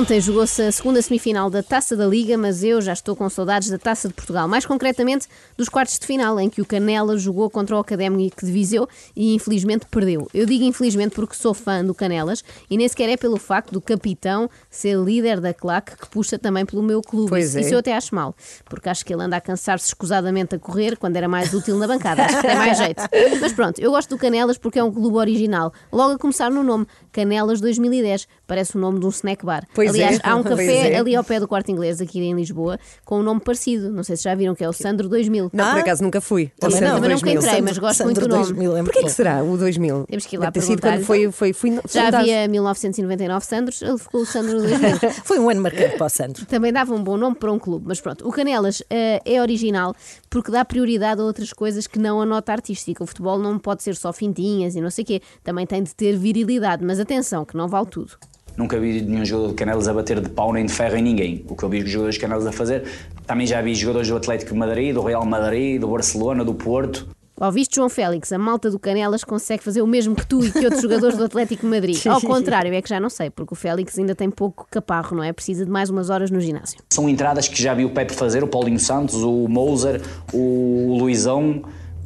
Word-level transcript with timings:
Ontem 0.00 0.18
jogou-se 0.18 0.62
a 0.62 0.72
segunda 0.72 1.02
semifinal 1.02 1.50
da 1.50 1.62
Taça 1.62 1.94
da 1.94 2.06
Liga, 2.06 2.38
mas 2.38 2.64
eu 2.64 2.80
já 2.80 2.94
estou 2.94 3.14
com 3.14 3.28
saudades 3.28 3.68
da 3.68 3.76
Taça 3.76 4.08
de 4.08 4.14
Portugal, 4.14 4.48
mais 4.48 4.64
concretamente 4.64 5.28
dos 5.58 5.68
quartos 5.68 5.98
de 5.98 6.06
final, 6.06 6.40
em 6.40 6.48
que 6.48 6.62
o 6.62 6.64
Canela 6.64 7.18
jogou 7.18 7.50
contra 7.50 7.76
o 7.76 7.78
Académico 7.78 8.46
de 8.46 8.50
Viseu 8.50 8.88
e 9.14 9.34
infelizmente 9.34 9.84
perdeu. 9.90 10.26
Eu 10.32 10.46
digo 10.46 10.64
infelizmente 10.64 11.14
porque 11.14 11.34
sou 11.34 11.52
fã 11.52 11.84
do 11.84 11.94
Canelas 11.94 12.42
e 12.70 12.78
nem 12.78 12.88
sequer 12.88 13.10
é 13.10 13.16
pelo 13.18 13.36
facto 13.36 13.72
do 13.72 13.80
capitão 13.82 14.48
ser 14.70 14.96
líder 14.96 15.38
da 15.38 15.52
claque 15.52 15.94
que 15.94 16.08
puxa 16.08 16.38
também 16.38 16.64
pelo 16.64 16.82
meu 16.82 17.02
clube. 17.02 17.28
Pois 17.28 17.48
isso, 17.48 17.58
é. 17.58 17.60
isso 17.60 17.74
eu 17.74 17.80
até 17.80 17.94
acho 17.94 18.14
mal, 18.14 18.34
porque 18.70 18.88
acho 18.88 19.04
que 19.04 19.12
ele 19.12 19.22
anda 19.22 19.36
a 19.36 19.40
cansar-se 19.40 19.88
escusadamente 19.88 20.54
a 20.54 20.58
correr 20.58 20.96
quando 20.96 21.16
era 21.16 21.28
mais 21.28 21.52
útil 21.52 21.76
na 21.76 21.86
bancada. 21.86 22.24
Acho 22.24 22.40
que 22.40 22.46
tem 22.46 22.56
mais 22.56 22.78
jeito. 22.78 23.02
Mas 23.38 23.52
pronto, 23.52 23.78
eu 23.78 23.90
gosto 23.90 24.08
do 24.08 24.16
Canelas 24.16 24.56
porque 24.56 24.78
é 24.78 24.82
um 24.82 24.90
clube 24.90 25.18
original. 25.18 25.74
Logo 25.92 26.14
a 26.14 26.18
começar 26.18 26.50
no 26.50 26.62
nome, 26.62 26.86
Canelas 27.12 27.60
2010. 27.60 28.26
Parece 28.46 28.76
o 28.76 28.80
nome 28.80 28.98
de 28.98 29.04
um 29.04 29.10
snack 29.10 29.44
bar. 29.44 29.66
Pois 29.74 29.89
Aliás, 29.90 30.16
é, 30.16 30.20
há 30.22 30.36
um 30.36 30.42
pois 30.42 30.56
café 30.56 30.92
é. 30.92 30.98
ali 30.98 31.14
ao 31.14 31.22
pé 31.24 31.38
do 31.40 31.46
Quarto 31.48 31.70
Inglês, 31.70 32.00
aqui 32.00 32.20
em 32.20 32.34
Lisboa, 32.34 32.78
com 33.04 33.20
um 33.20 33.22
nome 33.22 33.40
parecido. 33.40 33.90
Não 33.90 34.02
sei 34.02 34.16
se 34.16 34.24
já 34.24 34.34
viram, 34.34 34.54
que 34.54 34.64
é 34.64 34.68
o 34.68 34.72
Sandro 34.72 35.08
2000. 35.08 35.50
Não, 35.52 35.64
por 35.70 35.78
Ah, 35.78 35.80
acaso 35.80 36.02
nunca 36.02 36.20
fui. 36.20 36.50
Também 36.58 36.80
não. 36.80 36.94
Também 36.96 37.10
nunca 37.10 37.24
2000. 37.26 37.42
entrei, 37.42 37.60
mas 37.62 37.78
gosto 37.78 37.98
Sandro 37.98 38.12
muito 38.14 38.20
do 38.20 38.28
nome. 38.28 38.44
2000 38.44 38.76
é 38.76 38.82
Porquê 38.82 39.02
que 39.02 39.10
será 39.10 39.42
o 39.42 39.56
2000? 39.56 40.04
Temos 40.08 40.26
que 40.26 40.36
ir 40.36 40.38
lá 40.38 40.46
sido 40.46 40.52
perguntar. 40.66 40.90
quando 40.92 41.04
foi, 41.04 41.30
foi, 41.32 41.52
fui 41.52 41.80
Já 41.90 42.08
havia 42.08 42.46
1999 42.48 43.44
Sandros, 43.46 43.82
ele 43.82 43.98
ficou 43.98 44.22
o 44.22 44.26
Sandro 44.26 44.58
2000. 44.58 44.80
Foi 45.24 45.38
um 45.38 45.48
ano 45.50 45.60
marcante 45.62 45.96
para 45.96 46.06
o 46.06 46.08
Sandro. 46.08 46.46
Também 46.46 46.72
dava 46.72 46.94
um 46.94 47.02
bom 47.02 47.16
nome 47.16 47.36
para 47.36 47.52
um 47.52 47.58
clube, 47.58 47.84
mas 47.88 48.00
pronto. 48.00 48.26
O 48.26 48.32
Canelas 48.32 48.82
eh, 48.90 49.20
é 49.24 49.40
original 49.40 49.94
porque 50.28 50.50
dá 50.50 50.64
prioridade 50.64 51.20
a 51.20 51.24
outras 51.24 51.52
coisas 51.52 51.86
que 51.86 51.98
não 51.98 52.20
a 52.20 52.26
nota 52.26 52.52
artística. 52.52 53.02
O 53.02 53.06
futebol 53.06 53.38
não 53.38 53.58
pode 53.58 53.82
ser 53.82 53.96
só 53.96 54.12
fintinhas 54.12 54.74
e 54.76 54.80
não 54.80 54.90
sei 54.90 55.04
o 55.04 55.06
quê. 55.06 55.22
Também 55.42 55.66
tem 55.66 55.82
de 55.82 55.94
ter 55.94 56.16
virilidade, 56.16 56.84
mas 56.84 56.98
atenção, 57.00 57.44
que 57.44 57.56
não 57.56 57.68
vale 57.68 57.86
tudo. 57.86 58.12
Nunca 58.60 58.78
vi 58.78 59.00
nenhum 59.00 59.24
jogador 59.24 59.48
de 59.48 59.54
Canelas 59.54 59.88
a 59.88 59.94
bater 59.94 60.20
de 60.20 60.28
pau 60.28 60.52
nem 60.52 60.66
de 60.66 60.72
ferro 60.74 60.94
em 60.94 61.02
ninguém. 61.02 61.46
O 61.48 61.56
que 61.56 61.62
eu 61.62 61.68
vi 61.70 61.82
os 61.82 61.88
jogadores 61.88 62.16
de 62.16 62.20
Canelas 62.20 62.46
a 62.46 62.52
fazer. 62.52 62.84
Também 63.26 63.46
já 63.46 63.62
vi 63.62 63.74
jogadores 63.74 64.06
do 64.06 64.16
Atlético 64.16 64.52
de 64.52 64.58
Madrid, 64.58 64.92
do 64.92 65.00
Real 65.00 65.24
Madrid, 65.24 65.80
do 65.80 65.88
Barcelona, 65.88 66.44
do 66.44 66.52
Porto. 66.52 67.08
Ouviste, 67.40 67.76
João 67.76 67.88
Félix, 67.88 68.30
a 68.32 68.38
malta 68.38 68.70
do 68.70 68.78
Canelas 68.78 69.24
consegue 69.24 69.62
fazer 69.62 69.80
o 69.80 69.86
mesmo 69.86 70.14
que 70.14 70.26
tu 70.26 70.44
e 70.44 70.52
que 70.52 70.58
outros 70.58 70.82
jogadores 70.82 71.16
do 71.16 71.24
Atlético 71.24 71.62
de 71.62 71.68
Madrid. 71.68 71.96
Ao 72.06 72.20
contrário, 72.20 72.74
é 72.74 72.82
que 72.82 72.88
já 72.90 73.00
não 73.00 73.08
sei, 73.08 73.30
porque 73.30 73.54
o 73.54 73.56
Félix 73.56 73.98
ainda 73.98 74.14
tem 74.14 74.28
pouco 74.28 74.66
caparro, 74.70 75.16
não 75.16 75.24
é? 75.24 75.32
Precisa 75.32 75.64
de 75.64 75.70
mais 75.70 75.88
umas 75.88 76.10
horas 76.10 76.30
no 76.30 76.38
ginásio. 76.38 76.80
São 76.90 77.08
entradas 77.08 77.48
que 77.48 77.62
já 77.62 77.72
vi 77.72 77.86
o 77.86 77.90
Pepe 77.90 78.12
fazer, 78.12 78.44
o 78.44 78.46
Paulinho 78.46 78.78
Santos, 78.78 79.22
o 79.22 79.48
Moser, 79.48 80.02
o 80.34 80.98
Luizão. 80.98 81.62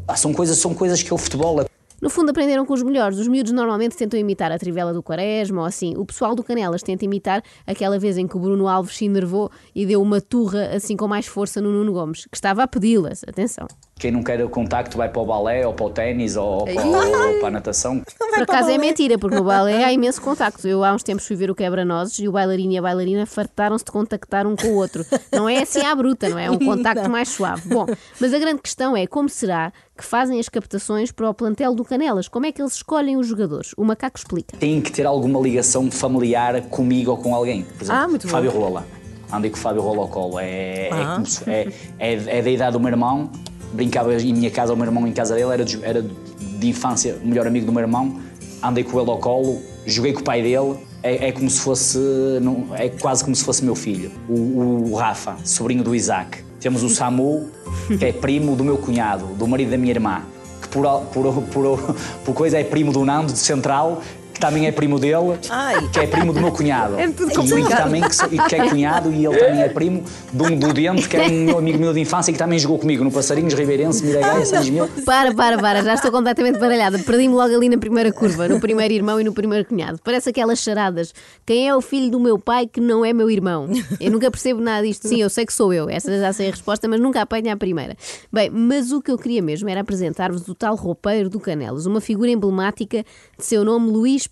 Ah, 0.07 0.15
são, 0.15 0.33
coisas, 0.33 0.57
são 0.59 0.73
coisas 0.73 1.03
que 1.03 1.11
é 1.11 1.15
o 1.15 1.19
futebol. 1.19 1.65
No 2.05 2.11
fundo, 2.11 2.33
aprenderam 2.33 2.67
com 2.67 2.75
os 2.75 2.83
melhores. 2.83 3.19
Os 3.19 3.27
miúdos 3.27 3.51
normalmente 3.51 3.97
tentam 3.97 4.21
imitar 4.21 4.53
a 4.53 4.59
trivela 4.59 4.93
do 4.93 5.03
Quaresma 5.03 5.63
ou 5.63 5.67
assim. 5.67 5.95
O 5.97 6.05
pessoal 6.05 6.35
do 6.35 6.45
Canelas 6.45 6.83
tenta 6.83 7.03
imitar 7.03 7.43
aquela 7.67 7.99
vez 7.99 8.19
em 8.19 8.27
que 8.27 8.37
o 8.37 8.39
Bruno 8.39 8.69
Alves 8.69 8.95
se 8.95 9.07
enervou 9.07 9.51
e 9.75 9.87
deu 9.87 10.03
uma 10.03 10.21
turra 10.21 10.67
assim 10.77 10.99
com 10.99 11.09
mais 11.09 11.27
força 11.27 11.63
no 11.63 11.73
Nuno 11.73 11.95
Gomes, 11.95 12.27
que 12.27 12.37
estava 12.37 12.63
a 12.63 12.69
pedi-las. 12.69 13.25
Atenção. 13.27 13.67
Quem 13.97 14.11
não 14.11 14.23
quer 14.25 14.45
o 14.45 14.49
contacto 14.49 14.97
vai 14.99 15.09
para 15.09 15.23
o 15.23 15.25
balé, 15.25 15.65
ou 15.67 15.73
para 15.73 15.87
o 15.87 15.91
ténis, 15.91 16.37
ou 16.37 16.65
para, 16.65 16.85
ou 16.85 17.39
para 17.39 17.47
a 17.47 17.51
natação. 17.51 18.03
Por 18.35 18.43
acaso 18.43 18.69
é 18.69 18.77
mentira, 18.77 19.17
porque 19.17 19.37
no 19.37 19.45
balé 19.45 19.85
há 19.85 19.93
imenso 19.93 20.21
contacto. 20.21 20.67
Eu 20.67 20.83
há 20.83 20.93
uns 20.93 21.05
tempos 21.05 21.25
fui 21.27 21.37
ver 21.37 21.49
o 21.51 21.55
quebra-nozes 21.55 22.19
e 22.19 22.29
o 22.29 22.33
bailarino 22.33 22.73
e 22.73 22.79
a 22.79 22.83
bailarina 22.83 23.25
fartaram-se 23.25 23.85
de 23.85 23.93
contactar 23.93 24.47
um 24.49 24.57
com 24.57 24.67
o 24.67 24.75
outro. 24.75 25.07
Não 25.33 25.49
é 25.49 25.63
assim 25.63 25.81
à 25.83 25.95
bruta, 25.95 26.29
não 26.29 26.37
é? 26.39 26.47
É 26.47 26.51
um 26.51 26.59
contacto 26.59 27.09
mais 27.09 27.29
suave. 27.29 27.69
Bom, 27.69 27.87
mas 28.21 28.35
a 28.35 28.39
grande 28.39 28.61
questão 28.61 28.97
é 28.97 29.07
como 29.07 29.29
será 29.29 29.73
que 29.97 30.05
fazem 30.05 30.41
as 30.41 30.49
captações 30.49 31.13
para 31.13 31.31
o 31.31 31.33
plantel 31.33 31.73
do 31.75 31.85
Canelas? 31.85 32.27
Como 32.27 32.45
é 32.47 32.51
que 32.53 32.61
eles 32.61 32.75
escolhem 32.75 33.17
os 33.17 33.29
jogadores? 33.29 33.73
O 33.77 33.85
macaco 33.85 34.19
explica. 34.19 34.57
Tem 34.57 34.81
que 34.81 34.91
ter 34.91 35.07
alguma 35.07 35.39
ligação 35.41 35.89
familiar 35.91 36.61
comigo 36.63 37.13
ou 37.13 37.17
com 37.17 37.33
alguém. 37.33 37.63
Por 37.63 37.85
exemplo, 37.85 38.03
Ah, 38.03 38.09
muito 38.09 38.27
bom. 38.27 38.33
Fábio 38.33 38.51
Rola. 38.51 38.85
Andei 39.33 39.51
com 39.51 39.57
o 39.57 39.61
Fábio 39.61 39.83
Rola 39.83 40.03
ao 40.03 40.09
colo. 40.09 40.39
É, 40.41 40.89
é, 40.89 40.91
Ah. 40.93 41.23
se- 41.25 41.49
é, 41.49 41.69
é, 41.99 42.39
é 42.39 42.43
da 42.43 42.51
idade 42.51 42.73
do 42.73 42.81
meu 42.81 42.89
irmão. 42.91 43.31
Brincava 43.75 44.15
em 44.15 44.33
minha 44.33 44.51
casa, 44.51 44.73
o 44.73 44.77
meu 44.77 44.87
irmão 44.87 45.07
em 45.07 45.13
casa 45.13 45.35
dele. 45.35 45.51
Era 45.51 45.65
de, 45.65 45.85
era 45.85 46.03
de 46.03 46.69
infância 46.69 47.19
o 47.23 47.27
melhor 47.27 47.47
amigo 47.47 47.67
do 47.67 47.73
meu 47.73 47.83
irmão. 47.83 48.21
Andei 48.63 48.85
com 48.85 49.01
ele 49.01 49.11
ao 49.11 49.19
colo. 49.19 49.61
Joguei 49.85 50.13
com 50.13 50.21
o 50.21 50.25
pai 50.25 50.43
dele. 50.43 50.77
É, 51.03 51.29
é 51.29 51.33
como 51.33 51.51
se 51.51 51.61
fosse. 51.61 51.99
não- 52.41 52.69
é 52.75 52.89
quase 52.89 53.23
como 53.23 53.35
se 53.37 53.45
fosse 53.45 53.65
meu 53.65 53.75
filho. 53.75 54.11
O, 54.29 54.91
o 54.93 54.95
Rafa, 54.95 55.37
sobrinho 55.45 55.83
do 55.85 55.95
Isaac. 55.95 56.39
Temos 56.61 56.83
o 56.83 56.89
Samu, 56.89 57.51
que 57.99 58.05
é 58.05 58.13
primo 58.13 58.57
do 58.57 58.65
meu 58.65 58.79
cunhado, 58.79 59.27
do 59.35 59.47
marido 59.47 59.71
da 59.71 59.77
minha 59.77 59.93
irmã. 59.93 60.23
Que 60.63 60.69
por, 60.69 60.87
por, 61.13 61.43
por, 61.53 61.97
por 62.25 62.35
coisa 62.35 62.59
é 62.59 62.65
primo 62.65 62.91
do 62.91 63.05
Nando, 63.05 63.33
de 63.35 63.39
Central. 63.39 64.01
Que 64.45 64.51
também 64.51 64.67
é 64.67 64.73
primo 64.73 64.99
dele, 64.99 65.39
Ai. 65.49 65.89
que 65.89 66.01
é 66.01 66.07
primo 66.07 66.31
do 66.31 66.39
meu 66.39 66.53
cunhado. 66.53 66.97
É 67.05 67.09
tudo 67.09 67.31
e 67.59 67.69
também 67.69 68.03
que, 68.03 68.49
que 68.49 68.55
é 68.55 68.69
cunhado 68.69 69.13
e 69.13 69.27
ele 69.27 69.37
também 69.37 69.63
é 69.63 69.69
primo 69.69 70.05
de 70.33 70.43
um 70.43 70.57
do 70.57 70.73
Dente, 70.73 71.09
que 71.09 71.17
é 71.17 71.23
um 71.23 71.45
meu 71.45 71.59
amigo 71.59 71.79
meu 71.79 71.93
de 71.93 72.01
infância 72.01 72.31
e 72.31 72.35
que 72.35 72.39
também 72.39 72.59
jogou 72.59 72.79
comigo 72.79 73.05
no 73.05 73.11
Passarinhos, 73.11 73.55
Ribeirense, 73.55 74.05
Miragaia, 74.05 74.45
São 74.45 74.65
Mil. 74.65 74.89
Para, 75.05 75.35
para, 75.35 75.59
para, 75.59 75.83
já 75.83 75.95
estou 75.95 76.11
completamente 76.11 76.59
baralhada. 76.59 76.99
Perdi-me 76.99 77.35
logo 77.35 77.55
ali 77.55 77.69
na 77.69 77.79
primeira 77.79 78.13
curva, 78.13 78.49
no 78.49 78.61
primeiro 78.61 78.95
irmão 78.95 79.21
e 79.21 79.25
no 79.25 79.33
primeiro 79.33 79.67
cunhado. 79.67 79.99
Parece 80.03 80.31
aquelas 80.31 80.59
charadas. 80.59 81.15
Quem 81.45 81.69
é 81.69 81.75
o 81.75 81.81
filho 81.81 82.11
do 82.11 82.21
meu 82.21 82.39
pai 82.39 82.67
que 82.67 82.81
não 82.81 83.05
é 83.05 83.13
meu 83.13 83.31
irmão? 83.31 83.69
Eu 84.01 84.11
nunca 84.11 84.31
percebo 84.31 84.61
nada 84.61 84.87
disto. 84.87 85.09
Sim, 85.09 85.21
eu 85.21 85.31
sei 85.31 85.45
que 85.45 85.53
sou 85.53 85.73
eu. 85.73 85.89
Essa 85.89 86.19
já 86.19 86.33
sei 86.33 86.49
a 86.49 86.51
resposta, 86.51 86.89
mas 86.89 87.01
nunca 87.01 87.23
apanho 87.23 87.53
a 87.53 87.57
primeira. 87.57 87.97
Bem, 88.33 88.51
mas 88.51 88.93
o 88.93 89.03
que 89.03 89.11
eu 89.11 89.19
queria 89.19 89.43
mesmo 89.43 89.69
era 89.69 89.81
apresentar-vos 89.81 90.49
o 90.49 90.55
tal 90.55 90.75
roupeiro 90.75 91.29
do 91.29 91.39
Canelos, 91.39 91.87
uma 91.87 92.01
figura 92.01 92.31
emblemática 92.31 93.05
de 93.39 93.45
seu 93.45 93.65
nome 93.65 93.91
Luís 93.91 94.27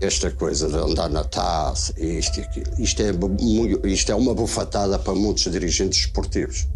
Esta 0.00 0.30
coisa 0.30 0.68
de 0.68 0.76
andar 0.76 1.10
na 1.10 1.24
taça, 1.24 1.92
isto 1.98 2.40
isto 2.78 3.02
é, 3.02 3.10
isto 3.88 4.12
é 4.12 4.14
uma 4.14 4.34
bufatada 4.34 4.98
para 4.98 5.14
muitos 5.14 5.50
dirigentes 5.50 6.00
esportivos. 6.00 6.66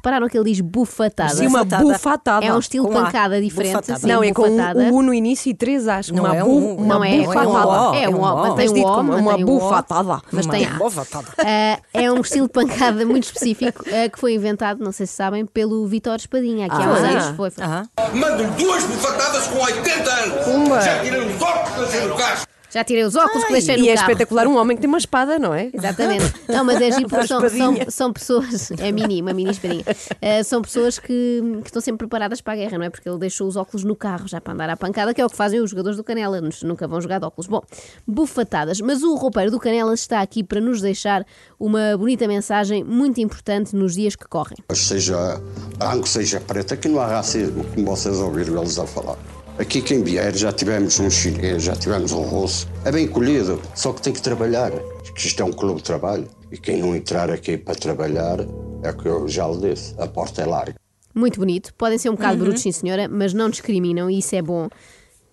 Repararam 0.00 0.28
que 0.30 0.38
ele 0.38 0.50
diz 0.50 0.60
bufatada? 0.62 1.28
Sim, 1.34 1.46
uma 1.46 1.62
Bufatada. 1.62 1.84
bufatada. 1.92 2.46
É 2.46 2.54
um 2.54 2.58
estilo 2.58 2.88
Com 2.88 2.96
A. 2.98 3.04
pancada 3.04 3.38
diferente. 3.40 3.72
Bufatada. 3.74 3.98
sim, 4.00 4.06
Não, 4.06 4.24
é 4.24 4.32
com 4.32 4.48
bufatada. 4.48 4.80
um 4.80 4.94
U 4.94 5.02
no 5.02 5.12
início 5.12 5.50
e 5.50 5.54
três 5.54 5.86
A's. 5.86 6.08
Não 6.10 6.24
uma 6.24 6.34
é 6.36 6.42
bu- 6.42 6.48
um- 6.50 6.74
uma 6.76 6.94
não 6.94 7.04
é, 7.04 7.18
bufatada. 7.18 7.44
é 7.44 7.48
um 7.50 7.52
O, 7.58 7.60
É 7.60 7.68
um 7.90 7.94
é 7.94 8.08
um 8.08 8.16
O, 8.18 8.36
mantém 8.36 8.54
Mas 8.64 8.70
o 8.70 8.74
dito 8.74 8.88
O, 8.88 8.94
como 8.94 9.12
uma 9.14 9.36
bufatada. 9.38 10.22
Mas 10.32 10.46
Uma 10.46 10.54
tem 10.54 10.66
A. 10.66 10.70
bufatada. 10.70 11.26
Ah, 11.38 11.78
é 11.92 12.10
um 12.10 12.20
estilo 12.22 12.46
de 12.46 12.52
pancada 12.54 13.04
muito 13.04 13.24
específico 13.24 13.84
ah, 13.88 14.08
que 14.08 14.18
foi 14.18 14.34
inventado, 14.34 14.82
não 14.82 14.90
sei 14.92 15.06
se 15.06 15.12
sabem, 15.12 15.44
pelo 15.44 15.86
Vitor 15.86 16.16
Espadinha, 16.16 16.66
aqui 16.66 16.76
há 16.76 16.78
uns 16.90 16.98
Ah. 16.98 17.08
anos. 17.08 17.36
Foi, 17.36 17.50
foi. 17.50 17.64
Ah, 17.64 17.84
Mando-lhe 18.14 18.48
duas 18.52 18.82
bufatadas 18.84 19.46
com 19.48 19.58
80 19.58 20.10
anos. 20.10 20.44
Pumba. 20.46 20.80
Já 20.80 20.98
tirei 21.02 21.20
os 21.20 21.42
óculos 21.42 21.92
no 22.08 22.14
carro. 22.16 22.46
Já 22.70 22.84
tirei 22.84 23.04
os 23.04 23.16
óculos 23.16 23.44
que 23.44 23.52
deixei 23.52 23.76
no 23.76 23.84
E 23.84 23.88
é 23.88 23.94
carro. 23.94 24.10
espetacular 24.10 24.46
um 24.46 24.56
homem 24.56 24.76
que 24.76 24.80
tem 24.80 24.88
uma 24.88 24.98
espada, 24.98 25.38
não 25.38 25.52
é? 25.52 25.70
Exatamente. 25.72 26.32
Não, 26.48 26.64
mas 26.64 26.80
é 26.80 26.90
giro 26.92 27.08
porque 27.08 27.26
são, 27.26 27.48
são, 27.48 27.76
são 27.88 28.12
pessoas. 28.12 28.70
É 28.72 28.92
mini, 28.92 29.20
uma 29.20 29.32
mini 29.32 29.50
espadinha. 29.50 29.84
Ah, 30.22 30.42
são 30.44 30.62
pessoas 30.62 30.98
que, 30.98 31.42
que 31.62 31.66
estão 31.66 31.80
sempre 31.80 32.06
preparadas 32.06 32.40
para 32.40 32.52
a 32.52 32.56
guerra, 32.56 32.78
não 32.78 32.84
é? 32.84 32.90
Porque 32.90 33.08
ele 33.08 33.18
deixou 33.18 33.46
os 33.48 33.56
óculos 33.56 33.84
no 33.84 33.94
carro 33.96 34.26
já 34.28 34.40
para 34.40 34.52
andar 34.52 34.70
à 34.70 34.76
pancada, 34.76 35.12
que 35.14 35.20
é 35.20 35.26
o 35.26 35.28
que 35.28 35.36
fazem 35.36 35.60
os 35.60 35.70
jogadores 35.70 35.96
do 35.96 36.04
Canela. 36.04 36.40
Nunca 36.62 36.86
vão 36.86 37.00
jogar 37.00 37.18
de 37.18 37.26
óculos. 37.26 37.46
Bom, 37.46 37.62
bufatadas. 38.06 38.80
Mas 38.80 39.02
o 39.02 39.14
roupeiro 39.16 39.50
do 39.50 39.58
Canela 39.58 39.94
está 39.94 40.20
aqui 40.20 40.42
para 40.42 40.60
nos 40.60 40.80
deixar 40.80 41.24
uma 41.58 41.96
bonita 41.96 42.26
mensagem 42.26 42.84
muito 42.84 43.20
importante 43.20 43.74
nos 43.74 43.94
dias 43.94 44.16
que 44.16 44.26
correm. 44.26 44.58
Mas 44.68 44.78
seja 44.78 45.40
branco, 45.78 46.08
seja 46.08 46.40
preto, 46.40 46.74
aqui 46.74 46.88
não 46.88 47.00
há 47.00 47.06
racismo, 47.06 47.64
como 47.74 47.86
vocês 47.86 48.18
ouviram 48.18 48.58
eles 48.58 48.78
a 48.78 48.86
falar. 48.86 49.16
Aqui 49.58 49.82
quem 49.82 50.02
vier, 50.02 50.34
já 50.34 50.52
tivemos 50.52 50.98
um 51.00 51.10
chinês, 51.10 51.62
já 51.64 51.76
tivemos 51.76 52.12
um 52.12 52.22
russo, 52.22 52.66
é 52.84 52.90
bem 52.90 53.06
colhido, 53.06 53.60
só 53.74 53.92
que 53.92 54.00
tem 54.00 54.12
que 54.12 54.22
trabalhar, 54.22 54.70
que 55.14 55.26
isto 55.26 55.42
é 55.42 55.44
um 55.44 55.52
clube 55.52 55.76
de 55.76 55.84
trabalho. 55.84 56.26
E 56.50 56.56
quem 56.56 56.78
não 56.78 56.96
entrar 56.96 57.30
aqui 57.30 57.56
para 57.56 57.74
trabalhar, 57.74 58.38
é 58.82 58.90
o 58.90 58.96
que 58.96 59.06
eu 59.06 59.28
já 59.28 59.46
lhe 59.46 59.70
disse, 59.70 59.94
a 59.98 60.06
porta 60.06 60.42
é 60.42 60.46
larga. 60.46 60.74
Muito 61.14 61.38
bonito. 61.38 61.74
Podem 61.74 61.98
ser 61.98 62.08
um 62.08 62.14
bocado 62.14 62.38
brutos, 62.38 62.62
sim 62.62 62.72
senhora, 62.72 63.08
mas 63.08 63.34
não 63.34 63.50
discriminam 63.50 64.10
e 64.10 64.18
isso 64.18 64.34
é 64.34 64.42
bom. 64.42 64.68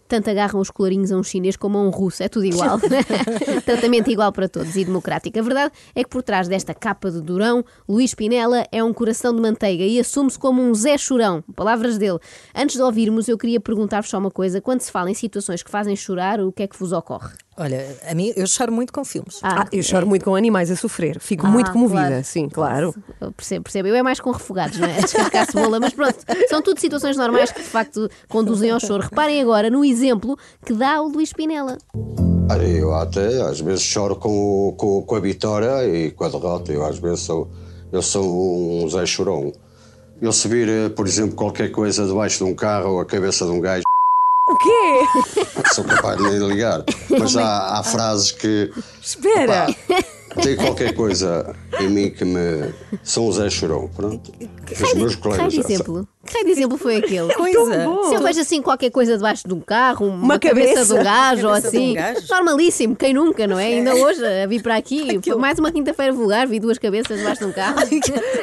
Tanto 0.07 0.29
agarram 0.29 0.59
os 0.59 0.71
colorinhos 0.71 1.11
a 1.11 1.17
um 1.17 1.23
chinês 1.23 1.55
como 1.55 1.77
a 1.77 1.81
um 1.81 1.89
russo, 1.89 2.23
é 2.23 2.29
tudo 2.29 2.45
igual. 2.45 2.79
Tratamento 3.65 4.09
igual 4.09 4.31
para 4.31 4.47
todos 4.47 4.75
e 4.75 4.85
democrático. 4.85 5.37
A 5.37 5.41
verdade 5.41 5.73
é 5.93 6.03
que 6.03 6.09
por 6.09 6.23
trás 6.23 6.47
desta 6.47 6.73
capa 6.73 7.11
de 7.11 7.21
durão, 7.21 7.63
Luís 7.87 8.13
Pinela 8.13 8.65
é 8.71 8.83
um 8.83 8.93
coração 8.93 9.35
de 9.35 9.41
manteiga 9.41 9.83
e 9.83 9.99
assume-se 9.99 10.39
como 10.39 10.61
um 10.61 10.73
Zé 10.73 10.97
Chorão. 10.97 11.43
Palavras 11.55 11.97
dele. 11.97 12.19
Antes 12.55 12.75
de 12.75 12.81
ouvirmos, 12.81 13.27
eu 13.27 13.37
queria 13.37 13.59
perguntar-vos 13.59 14.09
só 14.09 14.17
uma 14.17 14.31
coisa. 14.31 14.61
Quando 14.61 14.81
se 14.81 14.91
fala 14.91 15.11
em 15.11 15.13
situações 15.13 15.61
que 15.61 15.69
fazem 15.69 15.95
chorar, 15.95 16.39
o 16.39 16.51
que 16.51 16.63
é 16.63 16.67
que 16.67 16.77
vos 16.77 16.91
ocorre? 16.91 17.46
Olha, 17.59 17.97
a 18.07 18.13
mim, 18.13 18.31
eu 18.35 18.45
choro 18.45 18.71
muito 18.71 18.93
com 18.93 19.03
filmes. 19.03 19.39
Ah, 19.41 19.65
eu 19.71 19.81
choro 19.81 20.05
muito 20.05 20.23
com 20.23 20.35
animais 20.35 20.69
a 20.69 20.75
sofrer. 20.75 21.19
Fico 21.19 21.47
muito 21.47 21.69
Ah, 21.71 21.73
comovida, 21.73 22.07
claro. 22.07 22.23
sim, 22.23 22.47
claro. 22.49 22.95
Eu 23.19 23.31
percebo, 23.31 23.63
percebo. 23.63 23.87
Eu 23.87 23.95
é 23.95 24.03
mais 24.03 24.19
com 24.19 24.29
refogados, 24.29 24.77
não 24.77 24.87
é? 24.87 25.01
Descascar 25.01 25.41
a 25.41 25.45
cebola, 25.45 25.79
mas 25.79 25.91
pronto, 25.93 26.17
são 26.49 26.61
tudo 26.61 26.79
situações 26.79 27.17
normais 27.17 27.51
que 27.51 27.61
de 27.61 27.67
facto 27.67 28.07
conduzem 28.29 28.69
ao 28.69 28.79
choro. 28.79 29.01
Reparem 29.03 29.41
agora 29.41 29.71
no 29.71 29.83
exemplo 29.83 30.37
que 30.65 30.71
dá 30.73 31.01
o 31.01 31.07
Luís 31.07 31.33
Pinela. 31.33 31.79
Ah, 32.49 32.57
Eu 32.59 32.93
até 32.93 33.41
às 33.41 33.59
vezes 33.59 33.81
choro 33.81 34.15
com, 34.15 34.75
com, 34.77 35.01
com 35.01 35.15
a 35.15 35.19
vitória 35.19 35.83
e 35.87 36.11
com 36.11 36.25
a 36.25 36.29
derrota. 36.29 36.71
Eu 36.71 36.85
às 36.85 36.99
vezes 36.99 37.21
sou, 37.21 37.49
eu 37.91 38.01
sou 38.03 38.83
um 38.83 38.87
Zé 38.87 39.03
Chorão. 39.07 39.51
Eu 40.21 40.31
se 40.31 40.47
vir, 40.47 40.67
eh, 40.67 40.89
por 40.89 41.05
exemplo, 41.05 41.35
qualquer 41.35 41.69
coisa 41.71 42.05
debaixo 42.05 42.37
de 42.37 42.43
um 42.51 42.55
carro 42.55 42.93
ou 42.93 42.99
a 43.01 43.05
cabeça 43.05 43.45
de 43.45 43.51
um 43.51 43.59
gajo, 43.61 43.83
O 44.47 44.55
quê? 44.57 45.63
sou 45.73 45.83
capaz 45.83 46.17
de 46.17 46.39
ligar. 46.39 46.83
Mas 47.09 47.35
há, 47.35 47.79
há 47.79 47.83
frases 47.83 48.31
que. 48.31 48.71
Espera. 49.01 49.67
Opá, 49.69 50.41
tem 50.41 50.55
qualquer 50.55 50.93
coisa 50.93 51.53
em 51.79 51.89
mim 51.89 52.09
que 52.09 52.23
me. 52.23 52.73
Sou 53.03 53.27
um 53.27 53.31
Zé 53.31 53.49
Chorão. 53.49 53.89
Pronto. 53.93 54.31
Meus 54.75 54.79
Que 54.79 54.83
raio 54.95 55.17
colegas. 55.19 55.49
de 55.51 55.55
já 55.57 55.61
sabem. 55.63 55.75
exemplo? 55.75 56.07
Que 56.25 56.33
raio 56.33 56.45
de 56.45 56.51
exemplo 56.51 56.77
foi 56.77 56.95
aquele? 56.97 57.33
Coisa. 57.35 57.87
Se 58.09 58.15
eu 58.15 58.21
vejo 58.21 58.41
assim 58.41 58.61
qualquer 58.61 58.89
coisa 58.89 59.15
debaixo 59.15 59.47
de 59.47 59.53
um 59.53 59.59
carro, 59.61 60.07
uma, 60.07 60.15
Uma 60.23 60.39
cabeça. 60.39 60.73
cabeça. 60.73 60.93
de 60.93 60.99
um 60.99 61.03
gajo 61.03 61.47
ou 61.47 61.53
de 61.59 61.65
um 61.65 61.67
assim, 61.67 61.93
gajo. 61.93 62.21
normalíssimo, 62.29 62.95
quem 62.95 63.13
nunca, 63.13 63.47
não 63.47 63.57
é? 63.59 63.65
Ainda 63.65 63.95
hoje 63.95 64.25
a 64.25 64.45
vir 64.47 64.61
para 64.61 64.75
aqui, 64.75 65.19
foi 65.23 65.35
mais 65.35 65.57
uma 65.59 65.71
quinta-feira 65.71 66.11
vulgar, 66.11 66.47
vi 66.47 66.59
duas 66.59 66.77
cabeças 66.77 67.17
debaixo 67.17 67.39
de 67.41 67.45
um 67.45 67.51
carro. 67.53 67.77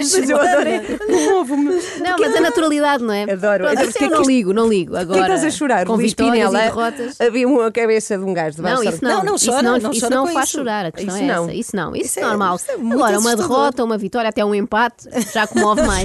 Mas 0.01 0.31
eu 0.31 0.41
adorei. 0.41 0.81
Comovo-me. 0.81 1.75
Não, 2.01 2.19
mas 2.19 2.37
a 2.37 2.41
naturalidade, 2.41 3.03
não 3.03 3.13
é? 3.13 3.25
Adoro. 3.25 3.65
Pronto, 3.65 3.73
Então, 3.73 3.83
assim, 3.85 3.93
porque 3.93 4.05
é 4.05 4.07
eu 4.07 4.11
que 4.11 4.17
não 4.17 4.25
ligo, 4.25 4.53
não 4.53 4.69
ligo. 4.69 4.91
Porquê 4.93 5.03
Agora, 5.03 5.35
estás 5.35 5.45
a 5.45 5.51
chorar? 5.51 5.87
com 5.87 5.95
Luís 5.95 6.11
vitórias 6.13 6.35
Pinela, 6.49 6.59
e 6.59 6.63
derrotas. 6.63 7.21
havia 7.21 7.49
uma 7.49 7.71
cabeça 7.73 8.17
de 8.19 8.25
um 8.25 8.33
gajo 8.35 8.57
debaixo 8.57 8.77
Não, 8.77 8.85
da- 8.85 8.91
isso 8.91 9.05
não. 9.05 9.11
Não, 9.19 9.25
não 9.25 9.35
isso 9.37 9.51
chora, 9.51 9.63
não, 9.63 9.79
não 9.79 9.91
isso 9.93 10.11
não 10.11 10.27
faz 10.27 10.49
isso. 10.49 10.59
chorar. 10.59 10.87
A 10.87 10.93
questão 10.93 11.15
Isso 11.15 11.25
é 11.25 11.27
não. 11.27 11.45
essa. 11.45 11.55
Isso 11.55 11.77
não. 11.77 11.97
Isso, 11.97 12.19
é 12.19 12.23
é- 12.23 12.27
normal. 12.27 12.61
é 12.69 12.73
Agora, 12.95 13.19
uma 13.19 13.37
derrota, 13.37 13.85
uma 13.85 13.99
vitória, 13.99 14.29
até 14.29 14.45
um 14.45 14.55
empate, 14.55 15.09
já 15.33 15.47
comove 15.47 15.83
mais. 15.83 16.05